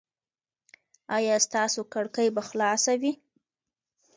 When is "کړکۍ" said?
1.93-2.27